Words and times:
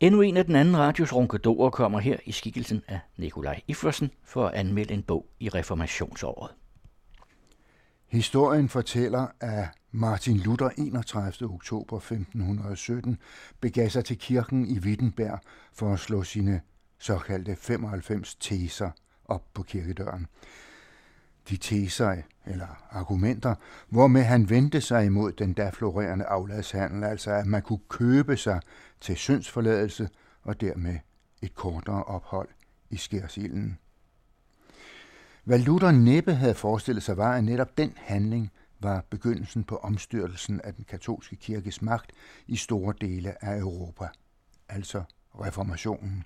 Endnu 0.00 0.20
en 0.20 0.36
af 0.36 0.44
den 0.44 0.56
anden 0.56 0.76
radios 0.76 1.14
runkedorer 1.14 1.70
kommer 1.70 1.98
her 1.98 2.16
i 2.24 2.32
skikkelsen 2.32 2.82
af 2.88 3.00
Nikolaj 3.16 3.60
Iffersen 3.66 4.10
for 4.24 4.46
at 4.46 4.54
anmelde 4.54 4.94
en 4.94 5.02
bog 5.02 5.26
i 5.40 5.48
reformationsåret. 5.48 6.50
Historien 8.06 8.68
fortæller, 8.68 9.26
at 9.40 9.64
Martin 9.92 10.36
Luther 10.36 10.70
31. 10.78 11.50
oktober 11.50 11.96
1517 11.96 13.18
begav 13.60 13.88
sig 13.88 14.04
til 14.04 14.18
kirken 14.18 14.66
i 14.66 14.78
Wittenberg 14.78 15.40
for 15.72 15.92
at 15.92 16.00
slå 16.00 16.22
sine 16.22 16.60
såkaldte 16.98 17.56
95 17.56 18.34
teser 18.34 18.90
op 19.24 19.44
på 19.54 19.62
kirkedøren. 19.62 20.26
De 21.48 21.56
teser, 21.56 22.22
eller 22.46 22.86
argumenter, 22.90 23.54
hvormed 23.88 24.22
han 24.22 24.50
vendte 24.50 24.80
sig 24.80 25.06
imod 25.06 25.32
den 25.32 25.52
da 25.52 25.70
florerende 25.70 26.24
afladshandel, 26.24 27.04
altså 27.04 27.30
at 27.30 27.46
man 27.46 27.62
kunne 27.62 27.80
købe 27.88 28.36
sig 28.36 28.60
til 29.00 29.16
syndsforladelse 29.16 30.08
og 30.42 30.60
dermed 30.60 30.98
et 31.42 31.54
kortere 31.54 32.04
ophold 32.04 32.48
i 32.90 32.96
skærsilden. 32.96 33.78
Hvad 35.44 35.58
Luther 35.58 35.90
næppe 35.90 36.34
havde 36.34 36.54
forestillet 36.54 37.02
sig 37.02 37.16
var, 37.16 37.36
at 37.36 37.44
netop 37.44 37.78
den 37.78 37.92
handling 37.96 38.50
var 38.80 39.04
begyndelsen 39.10 39.64
på 39.64 39.76
omstyrtelsen 39.76 40.60
af 40.60 40.74
den 40.74 40.84
katolske 40.84 41.36
kirkes 41.36 41.82
magt 41.82 42.12
i 42.46 42.56
store 42.56 42.94
dele 43.00 43.44
af 43.44 43.58
Europa, 43.58 44.08
altså 44.68 45.02
reformationen. 45.34 46.24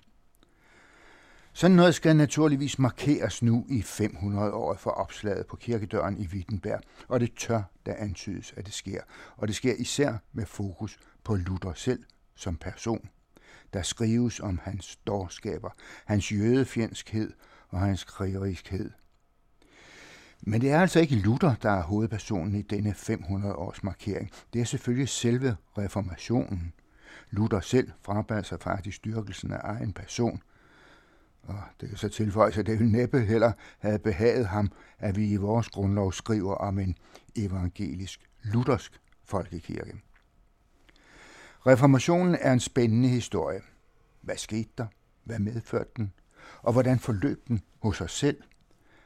Sådan 1.55 1.75
noget 1.75 1.95
skal 1.95 2.15
naturligvis 2.15 2.79
markeres 2.79 3.41
nu 3.41 3.65
i 3.69 3.81
500 3.81 4.53
år 4.53 4.75
for 4.75 4.89
opslaget 4.89 5.47
på 5.47 5.55
kirkedøren 5.55 6.17
i 6.17 6.27
Wittenberg, 6.27 6.81
og 7.07 7.19
det 7.19 7.33
tør 7.37 7.61
da 7.85 7.95
antydes, 7.97 8.53
at 8.57 8.65
det 8.65 8.73
sker. 8.73 9.01
Og 9.37 9.47
det 9.47 9.55
sker 9.55 9.73
især 9.73 10.17
med 10.31 10.45
fokus 10.45 10.99
på 11.23 11.35
Luther 11.35 11.73
selv 11.73 12.03
som 12.35 12.55
person. 12.55 13.09
Der 13.73 13.81
skrives 13.81 14.39
om 14.39 14.59
hans 14.63 14.95
dårskaber, 14.95 15.69
hans 16.05 16.31
jødefjendskhed 16.31 17.31
og 17.69 17.79
hans 17.79 18.03
krigeriskhed. 18.03 18.91
Men 20.41 20.61
det 20.61 20.71
er 20.71 20.81
altså 20.81 20.99
ikke 20.99 21.15
Luther, 21.15 21.55
der 21.55 21.71
er 21.71 21.83
hovedpersonen 21.83 22.55
i 22.55 22.61
denne 22.61 22.93
500 22.93 23.55
års 23.55 23.83
markering. 23.83 24.31
Det 24.53 24.61
er 24.61 24.65
selvfølgelig 24.65 25.09
selve 25.09 25.55
reformationen. 25.77 26.73
Luther 27.31 27.59
selv 27.59 27.91
frabad 28.01 28.43
sig 28.43 28.59
faktisk 28.61 28.97
styrkelsen 28.97 29.51
af 29.51 29.59
egen 29.63 29.93
person– 29.93 30.41
og 31.43 31.59
det 31.81 31.89
kan 31.89 31.97
så 31.97 32.09
tilføjes, 32.09 32.57
at 32.57 32.65
det 32.65 32.79
vil 32.79 32.87
næppe 32.87 33.19
heller 33.19 33.51
have 33.79 33.99
behaget 33.99 34.47
ham, 34.47 34.71
at 34.99 35.15
vi 35.15 35.31
i 35.31 35.35
vores 35.35 35.69
grundlov 35.69 36.13
skriver 36.13 36.55
om 36.55 36.79
en 36.79 36.95
evangelisk 37.35 38.29
luthersk 38.43 39.01
folkekirke. 39.25 39.93
Reformationen 41.67 42.35
er 42.41 42.53
en 42.53 42.59
spændende 42.59 43.09
historie. 43.09 43.61
Hvad 44.21 44.37
skete 44.37 44.69
der? 44.77 44.85
Hvad 45.23 45.39
medførte 45.39 45.89
den? 45.97 46.13
Og 46.61 46.73
hvordan 46.73 46.99
forløb 46.99 47.47
den 47.47 47.61
hos 47.81 48.01
os 48.01 48.11
selv? 48.11 48.37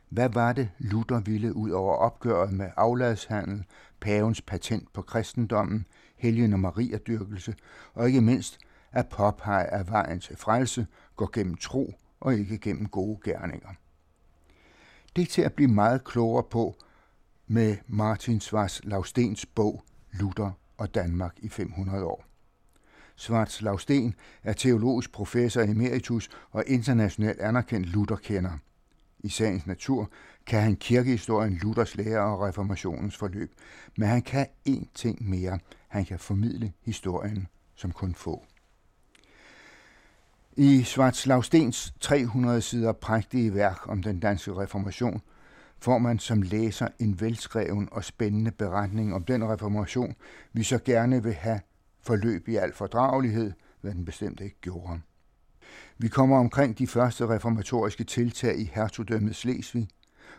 Hvad 0.10 0.30
var 0.30 0.54
det, 0.54 0.70
Luther 0.78 1.20
ville 1.20 1.56
ud 1.56 1.70
over 1.70 1.96
opgøret 1.96 2.54
med 2.54 2.70
afladshandel, 2.78 3.66
pavens 4.00 4.42
patent 4.42 4.94
på 4.94 5.02
kristendommen, 5.02 5.86
helgen 6.18 6.54
og 6.54 6.60
mariadyrkelse, 6.60 7.56
og 7.94 8.08
ikke 8.08 8.22
mindst 8.22 8.58
at 8.92 9.10
påpege, 9.10 9.66
at 9.66 9.92
vejen 9.92 10.20
til 10.20 10.38
frelse 10.38 10.88
går 11.16 11.30
gennem 11.34 11.56
tro 11.56 11.94
og 12.20 12.36
ikke 12.36 12.58
gennem 12.58 12.88
gode 12.88 13.20
gerninger. 13.24 13.70
Det 15.16 15.22
er 15.22 15.26
til 15.26 15.42
at 15.42 15.54
blive 15.54 15.70
meget 15.70 16.04
klogere 16.04 16.44
på 16.44 16.76
med 17.48 17.78
Martin 17.88 18.40
Svars 18.40 18.82
Laustens 18.84 19.46
bog 19.46 19.84
Luther 20.12 20.52
og 20.78 20.96
Danmark 20.96 21.34
i 21.38 21.50
500 21.50 22.04
år. 22.04 22.28
Svarts 23.16 23.62
Lausten 23.62 24.16
er 24.44 24.54
teologisk 24.54 25.12
professor 25.12 25.62
emeritus 25.62 26.30
og 26.52 26.64
internationalt 26.68 27.40
anerkendt 27.40 27.88
Lutherkender. 27.88 28.58
I 29.20 29.30
sagens 29.30 29.66
natur 29.66 30.12
kan 30.46 30.62
han 30.62 30.76
kirkehistorien, 30.76 31.54
Luthers 31.54 31.96
lære 31.96 32.22
og 32.22 32.42
reformationens 32.42 33.18
forløb, 33.18 33.54
men 33.98 34.08
han 34.08 34.22
kan 34.22 34.48
én 34.70 34.86
ting 34.94 35.30
mere. 35.30 35.60
Han 35.88 36.06
kan 36.06 36.20
formidle 36.20 36.74
historien 36.82 37.48
som 37.76 37.92
kun 37.92 38.16
få. 38.16 38.46
I 40.60 40.84
Svartslagstens 40.84 41.94
300 42.00 42.62
sider 42.62 42.92
prægtige 42.92 43.54
værk 43.54 43.90
om 43.90 44.04
den 44.04 44.20
danske 44.20 44.54
reformation 44.54 45.22
får 45.80 45.98
man 45.98 46.20
som 46.20 46.42
læser 46.42 46.88
en 47.00 47.22
velskreven 47.22 47.90
og 47.92 48.04
spændende 48.04 48.52
beretning 48.52 49.14
om 49.14 49.24
den 49.24 49.50
reformation, 49.50 50.16
vi 50.54 50.64
så 50.64 50.80
gerne 50.86 51.24
vil 51.24 51.34
have 51.34 51.60
forløb 52.02 52.48
i 52.48 52.56
al 52.56 52.74
fordragelighed, 52.74 53.52
hvad 53.82 53.92
den 53.92 54.06
bestemt 54.06 54.40
ikke 54.40 54.62
gjorde. 54.62 55.00
Vi 55.98 56.08
kommer 56.08 56.38
omkring 56.38 56.78
de 56.78 56.88
første 56.88 57.28
reformatoriske 57.28 58.04
tiltag 58.04 58.60
i 58.60 58.72
hertugdømmet 58.74 59.36
Slesvig, 59.36 59.88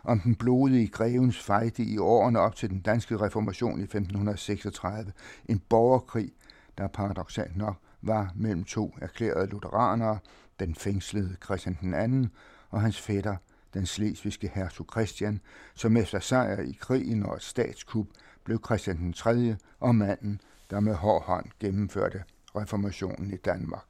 om 0.03 0.19
den 0.19 0.35
blodige 0.35 0.87
grevens 0.87 1.39
fejde 1.39 1.83
i 1.83 1.97
årene 1.97 2.39
op 2.39 2.55
til 2.55 2.69
den 2.69 2.81
danske 2.81 3.17
reformation 3.17 3.79
i 3.79 3.83
1536, 3.83 5.11
en 5.45 5.61
borgerkrig, 5.69 6.31
der 6.77 6.87
paradoxalt 6.87 7.57
nok 7.57 7.75
var 8.01 8.31
mellem 8.35 8.63
to 8.63 8.95
erklærede 9.01 9.47
lutheranere, 9.47 10.19
den 10.59 10.75
fængslede 10.75 11.35
Christian 11.43 11.77
den 11.81 11.93
anden 11.93 12.31
og 12.69 12.81
hans 12.81 13.01
fætter, 13.01 13.35
den 13.73 13.85
slesvigske 13.85 14.51
hertug 14.53 14.87
Christian, 14.91 15.41
som 15.75 15.97
efter 15.97 16.19
sejr 16.19 16.61
i 16.61 16.77
krigen 16.79 17.23
og 17.23 17.35
et 17.35 17.43
statskup 17.43 18.07
blev 18.43 18.61
Christian 18.65 18.97
den 18.97 19.13
3. 19.13 19.55
og 19.79 19.95
manden, 19.95 20.41
der 20.69 20.79
med 20.79 20.93
hård 20.93 21.25
hånd 21.25 21.45
gennemførte 21.59 22.23
reformationen 22.55 23.33
i 23.33 23.37
Danmark. 23.37 23.85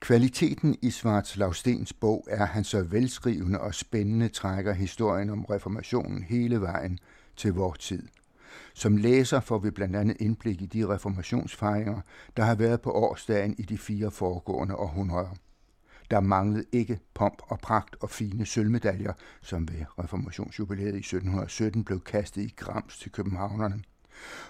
Kvaliteten 0.00 0.76
i 0.82 0.90
Svarts 0.90 1.36
Lavstens 1.36 1.92
bog 1.92 2.26
er, 2.30 2.42
at 2.42 2.48
han 2.48 2.64
så 2.64 2.82
velskrivende 2.82 3.60
og 3.60 3.74
spændende 3.74 4.28
trækker 4.28 4.72
historien 4.72 5.30
om 5.30 5.44
reformationen 5.44 6.22
hele 6.22 6.60
vejen 6.60 6.98
til 7.36 7.52
vor 7.52 7.72
tid. 7.72 8.08
Som 8.74 8.96
læser 8.96 9.40
får 9.40 9.58
vi 9.58 9.70
blandt 9.70 9.96
andet 9.96 10.16
indblik 10.20 10.62
i 10.62 10.66
de 10.66 10.88
reformationsfejringer, 10.88 12.00
der 12.36 12.44
har 12.44 12.54
været 12.54 12.80
på 12.80 12.90
årsdagen 12.90 13.54
i 13.58 13.62
de 13.62 13.78
fire 13.78 14.10
foregående 14.10 14.76
århundreder. 14.76 15.34
Der 16.10 16.20
manglede 16.20 16.64
ikke 16.72 16.98
pomp 17.14 17.42
og 17.42 17.58
pragt 17.58 17.96
og 18.00 18.10
fine 18.10 18.46
sølvmedaljer, 18.46 19.12
som 19.42 19.68
ved 19.68 19.84
reformationsjubilæet 19.98 20.94
i 20.94 20.98
1717 20.98 21.84
blev 21.84 22.00
kastet 22.00 22.42
i 22.42 22.54
grams 22.56 22.98
til 22.98 23.12
københavnerne. 23.12 23.82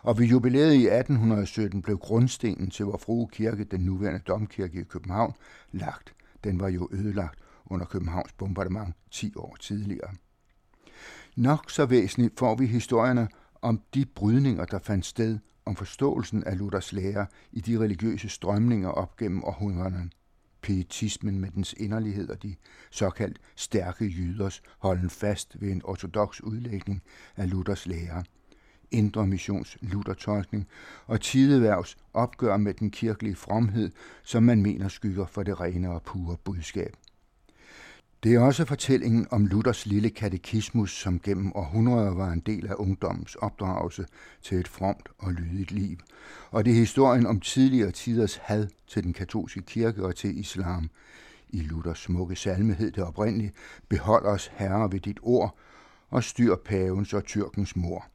Og 0.02 0.18
ved 0.18 0.26
jubilæet 0.26 0.74
i 0.74 0.86
1817 0.86 1.82
blev 1.82 1.98
grundstenen 1.98 2.70
til 2.70 2.84
vor 2.84 2.96
frue 2.96 3.28
kirke, 3.28 3.64
den 3.64 3.80
nuværende 3.80 4.20
domkirke 4.20 4.80
i 4.80 4.84
København, 4.84 5.34
lagt. 5.72 6.14
Den 6.44 6.60
var 6.60 6.68
jo 6.68 6.88
ødelagt 6.92 7.38
under 7.66 7.86
Københavns 7.86 8.32
bombardement 8.32 8.94
10 9.10 9.32
år 9.36 9.56
tidligere. 9.60 10.10
Nok 11.36 11.70
så 11.70 11.86
væsentligt 11.86 12.38
får 12.38 12.54
vi 12.54 12.66
historierne 12.66 13.28
om 13.62 13.80
de 13.94 14.06
brydninger, 14.06 14.64
der 14.64 14.78
fandt 14.78 15.06
sted 15.06 15.38
om 15.64 15.76
forståelsen 15.76 16.44
af 16.44 16.58
Luthers 16.58 16.92
lære 16.92 17.26
i 17.52 17.60
de 17.60 17.78
religiøse 17.78 18.28
strømninger 18.28 18.88
op 18.88 19.16
gennem 19.16 19.44
århundrederne. 19.44 20.10
Pietismen 20.62 21.40
med 21.40 21.50
dens 21.50 21.74
inderlighed 21.78 22.28
og 22.28 22.42
de 22.42 22.54
såkaldt 22.90 23.38
stærke 23.56 24.04
jyders 24.04 24.62
holden 24.78 25.10
fast 25.10 25.60
ved 25.60 25.70
en 25.70 25.82
ortodox 25.84 26.40
udlægning 26.40 27.02
af 27.36 27.50
Luthers 27.50 27.86
lære. 27.86 28.24
Indre 28.90 29.26
missions 29.26 29.78
Luthertolkning 29.80 30.68
og 31.06 31.20
tideværvs 31.20 31.96
opgør 32.12 32.56
med 32.56 32.74
den 32.74 32.90
kirkelige 32.90 33.36
fromhed, 33.36 33.90
som 34.22 34.42
man 34.42 34.62
mener 34.62 34.88
skygger 34.88 35.26
for 35.26 35.42
det 35.42 35.60
rene 35.60 35.90
og 35.90 36.02
pure 36.02 36.36
budskab. 36.44 36.96
Det 38.26 38.34
er 38.34 38.40
også 38.40 38.64
fortællingen 38.64 39.26
om 39.30 39.46
Luthers 39.46 39.86
lille 39.86 40.10
katekismus, 40.10 41.00
som 41.00 41.20
gennem 41.20 41.52
århundreder 41.54 42.14
var 42.14 42.32
en 42.32 42.40
del 42.40 42.66
af 42.66 42.74
ungdommens 42.78 43.34
opdragelse 43.34 44.06
til 44.42 44.58
et 44.58 44.68
fromt 44.68 45.08
og 45.18 45.32
lydigt 45.32 45.70
liv. 45.70 45.98
Og 46.50 46.64
det 46.64 46.70
er 46.70 46.74
historien 46.74 47.26
om 47.26 47.40
tidligere 47.40 47.90
tiders 47.90 48.36
had 48.36 48.68
til 48.86 49.04
den 49.04 49.12
katolske 49.12 49.62
kirke 49.62 50.04
og 50.04 50.16
til 50.16 50.38
islam. 50.38 50.90
I 51.48 51.60
Luthers 51.60 51.98
smukke 51.98 52.36
salme 52.36 52.74
hed 52.74 52.92
det 52.92 53.04
oprindeligt, 53.04 53.54
behold 53.88 54.24
os 54.24 54.50
herre 54.54 54.92
ved 54.92 55.00
dit 55.00 55.18
ord, 55.22 55.58
og 56.10 56.24
styr 56.24 56.56
pavens 56.64 57.14
og 57.14 57.24
tyrkens 57.24 57.76
mor. 57.76 58.06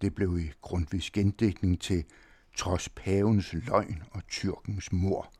Det 0.00 0.14
blev 0.14 0.38
i 0.38 0.52
grundvis 0.60 1.10
gendækning 1.10 1.80
til 1.80 2.04
trods 2.56 2.88
pavens 2.88 3.52
løgn 3.52 4.02
og 4.10 4.26
tyrkens 4.28 4.92
mor. 4.92 5.32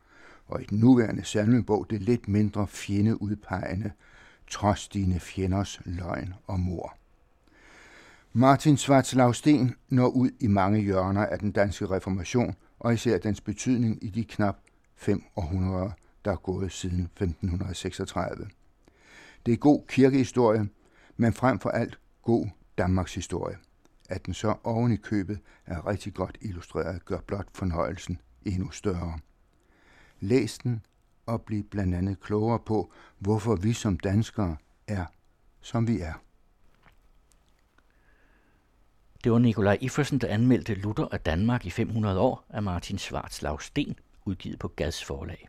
Og 0.46 0.62
i 0.62 0.64
den 0.64 0.78
nuværende 0.78 1.24
salmebog 1.24 1.86
det 1.90 2.02
lidt 2.02 2.28
mindre 2.28 2.66
fjendeudpegende 2.66 3.90
trods 4.50 4.88
dine 4.88 5.20
fjenders 5.20 5.80
løgn 5.84 6.34
og 6.46 6.60
mor. 6.60 6.96
Martin 8.32 8.76
Svartslagsten 8.76 9.74
når 9.88 10.08
ud 10.08 10.30
i 10.40 10.46
mange 10.46 10.80
hjørner 10.80 11.26
af 11.26 11.38
den 11.38 11.52
danske 11.52 11.86
reformation, 11.86 12.54
og 12.78 12.94
især 12.94 13.18
dens 13.18 13.40
betydning 13.40 14.04
i 14.04 14.08
de 14.08 14.24
knap 14.24 14.56
fem 14.96 15.24
århundreder, 15.36 15.90
der 16.24 16.32
er 16.32 16.36
gået 16.36 16.72
siden 16.72 17.00
1536. 17.00 18.48
Det 19.46 19.52
er 19.52 19.56
god 19.56 19.82
kirkehistorie, 19.88 20.68
men 21.16 21.32
frem 21.32 21.58
for 21.58 21.70
alt 21.70 21.98
god 22.22 22.46
Danmarks 22.78 23.14
historie. 23.14 23.56
At 24.08 24.26
den 24.26 24.34
så 24.34 24.54
oven 24.64 24.92
i 24.92 24.96
købet 24.96 25.38
er 25.66 25.86
rigtig 25.86 26.14
godt 26.14 26.38
illustreret, 26.40 27.04
gør 27.04 27.20
blot 27.20 27.46
fornøjelsen 27.54 28.20
endnu 28.44 28.70
større. 28.70 29.18
Læs 30.20 30.58
den 30.58 30.82
og 31.26 31.42
blive 31.42 31.62
blandt 31.62 31.94
andet 31.94 32.20
klogere 32.20 32.58
på, 32.58 32.92
hvorfor 33.18 33.56
vi 33.56 33.72
som 33.72 33.98
danskere 33.98 34.56
er, 34.86 35.04
som 35.60 35.88
vi 35.88 36.00
er. 36.00 36.12
Det 39.24 39.32
var 39.32 39.38
Nikolaj 39.38 39.78
Iffersen, 39.80 40.18
der 40.18 40.28
anmeldte 40.28 40.74
Luther 40.74 41.08
af 41.12 41.20
Danmark 41.20 41.66
i 41.66 41.70
500 41.70 42.20
år 42.20 42.44
af 42.48 42.62
Martin 42.62 42.98
Svartslav 42.98 43.60
Sten, 43.60 43.98
udgivet 44.24 44.58
på 44.58 44.68
Gads 44.68 45.04
forlag. 45.04 45.48